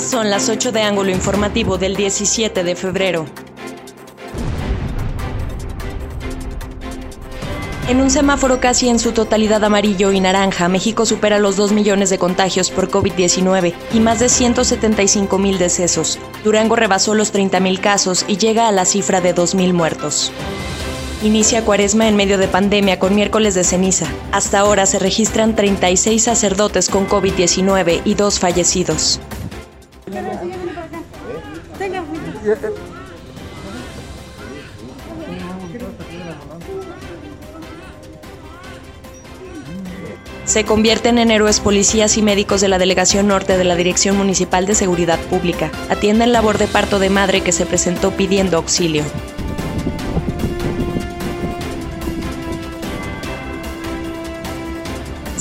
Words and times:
Son 0.00 0.28
las 0.28 0.48
8 0.48 0.72
de 0.72 0.82
ángulo 0.82 1.10
informativo 1.10 1.78
del 1.78 1.94
17 1.94 2.64
de 2.64 2.74
febrero. 2.74 3.26
En 7.88 8.00
un 8.00 8.10
semáforo 8.10 8.58
casi 8.58 8.88
en 8.88 8.98
su 8.98 9.12
totalidad 9.12 9.62
amarillo 9.62 10.10
y 10.10 10.18
naranja, 10.18 10.68
México 10.68 11.06
supera 11.06 11.38
los 11.38 11.54
2 11.56 11.72
millones 11.72 12.10
de 12.10 12.18
contagios 12.18 12.72
por 12.72 12.90
COVID-19 12.90 13.72
y 13.92 14.00
más 14.00 14.18
de 14.18 14.28
175 14.28 15.38
mil 15.38 15.58
decesos. 15.58 16.18
Durango 16.42 16.74
rebasó 16.74 17.14
los 17.14 17.30
30 17.30 17.60
mil 17.60 17.80
casos 17.80 18.24
y 18.26 18.36
llega 18.36 18.66
a 18.66 18.72
la 18.72 18.86
cifra 18.86 19.20
de 19.20 19.32
2 19.32 19.54
mil 19.54 19.74
muertos. 19.74 20.32
Inicia 21.22 21.64
cuaresma 21.64 22.08
en 22.08 22.16
medio 22.16 22.36
de 22.36 22.48
pandemia 22.48 22.98
con 22.98 23.14
miércoles 23.14 23.54
de 23.54 23.62
ceniza. 23.62 24.06
Hasta 24.32 24.58
ahora 24.58 24.86
se 24.86 24.98
registran 24.98 25.54
36 25.54 26.22
sacerdotes 26.22 26.88
con 26.88 27.08
COVID-19 27.08 28.02
y 28.04 28.14
dos 28.14 28.40
fallecidos. 28.40 29.20
Se 40.44 40.64
convierten 40.64 41.18
en 41.18 41.30
héroes 41.30 41.60
policías 41.60 42.18
y 42.18 42.22
médicos 42.22 42.60
de 42.60 42.68
la 42.68 42.78
Delegación 42.78 43.28
Norte 43.28 43.56
de 43.56 43.64
la 43.64 43.76
Dirección 43.76 44.16
Municipal 44.16 44.66
de 44.66 44.74
Seguridad 44.74 45.18
Pública. 45.30 45.70
Atienden 45.88 46.32
labor 46.32 46.58
de 46.58 46.66
parto 46.66 46.98
de 46.98 47.08
madre 47.08 47.40
que 47.40 47.52
se 47.52 47.64
presentó 47.64 48.10
pidiendo 48.10 48.58
auxilio. 48.58 49.04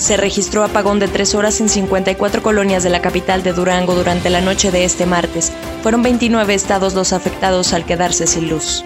Se 0.04 0.18
registró 0.18 0.66
apagón 0.66 1.00
de 1.00 1.08
tres 1.08 1.34
horas 1.34 1.62
en 1.62 1.70
54 1.70 2.44
colonias 2.44 2.84
de 2.84 2.90
la 2.90 3.02
capital 3.02 3.42
de 3.42 3.54
Durango 3.54 3.96
durante 3.96 4.30
la 4.30 4.42
noche 4.42 4.70
de 4.70 4.84
este 4.84 5.06
martes. 5.06 5.54
Fueron 5.82 6.04
29 6.04 6.54
estados 6.54 6.94
los 6.94 7.14
afectados 7.14 7.72
al 7.72 7.86
quedarse 7.86 8.28
sin 8.28 8.50
luz 8.50 8.84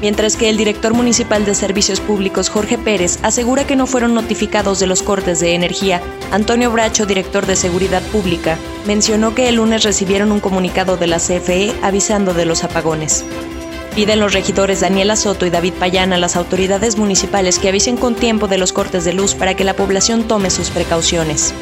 mientras 0.00 0.36
que 0.36 0.48
el 0.48 0.56
director 0.56 0.94
municipal 0.94 1.44
de 1.44 1.54
Servicios 1.54 2.00
Públicos, 2.00 2.48
Jorge 2.48 2.78
Pérez, 2.78 3.18
asegura 3.22 3.66
que 3.66 3.76
no 3.76 3.86
fueron 3.86 4.14
notificados 4.14 4.78
de 4.78 4.86
los 4.86 5.02
cortes 5.02 5.40
de 5.40 5.54
energía. 5.54 6.00
Antonio 6.30 6.70
Bracho, 6.70 7.04
director 7.04 7.44
de 7.44 7.56
Seguridad 7.56 8.02
Pública, 8.12 8.56
mencionó 8.86 9.34
que 9.34 9.48
el 9.48 9.56
lunes 9.56 9.82
recibieron 9.82 10.30
un 10.30 10.38
comunicado 10.38 10.96
de 10.96 11.08
la 11.08 11.18
CFE 11.18 11.74
avisando 11.82 12.32
de 12.32 12.46
los 12.46 12.62
apagones. 12.62 13.24
Piden 13.94 14.20
los 14.20 14.32
regidores 14.32 14.80
Daniela 14.80 15.16
Soto 15.16 15.44
y 15.46 15.50
David 15.50 15.74
Payán 15.74 16.12
a 16.12 16.18
las 16.18 16.36
autoridades 16.36 16.96
municipales 16.96 17.58
que 17.58 17.68
avisen 17.68 17.96
con 17.96 18.14
tiempo 18.14 18.46
de 18.46 18.58
los 18.58 18.72
cortes 18.72 19.04
de 19.04 19.12
luz 19.12 19.34
para 19.34 19.54
que 19.54 19.64
la 19.64 19.74
población 19.74 20.24
tome 20.24 20.50
sus 20.50 20.70
precauciones. 20.70 21.52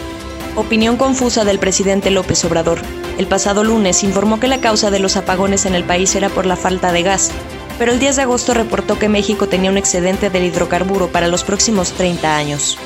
Opinión 0.54 0.96
confusa 0.96 1.44
del 1.44 1.58
presidente 1.58 2.10
López 2.10 2.44
Obrador. 2.44 2.80
El 3.18 3.26
pasado 3.26 3.64
lunes 3.64 4.02
informó 4.04 4.40
que 4.40 4.48
la 4.48 4.60
causa 4.60 4.90
de 4.90 4.98
los 4.98 5.16
apagones 5.16 5.66
en 5.66 5.74
el 5.74 5.84
país 5.84 6.14
era 6.14 6.28
por 6.28 6.46
la 6.46 6.56
falta 6.56 6.92
de 6.92 7.02
gas, 7.02 7.30
pero 7.78 7.92
el 7.92 7.98
10 7.98 8.16
de 8.16 8.22
agosto 8.22 8.54
reportó 8.54 8.98
que 8.98 9.08
México 9.08 9.48
tenía 9.48 9.70
un 9.70 9.76
excedente 9.76 10.30
del 10.30 10.44
hidrocarburo 10.44 11.08
para 11.08 11.28
los 11.28 11.44
próximos 11.44 11.92
30 11.92 12.36
años. 12.36 12.78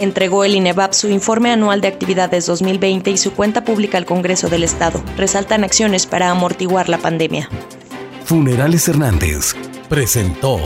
Entregó 0.00 0.44
el 0.44 0.54
INEVAP 0.54 0.92
su 0.92 1.08
informe 1.08 1.50
anual 1.50 1.80
de 1.80 1.88
actividades 1.88 2.46
2020 2.46 3.10
y 3.10 3.16
su 3.16 3.32
cuenta 3.32 3.64
pública 3.64 3.98
al 3.98 4.04
Congreso 4.04 4.48
del 4.48 4.62
Estado. 4.62 5.02
Resaltan 5.16 5.64
acciones 5.64 6.06
para 6.06 6.30
amortiguar 6.30 6.88
la 6.88 6.98
pandemia. 6.98 7.48
Funerales 8.28 8.86
Hernández 8.88 9.56
presentó 9.88 10.58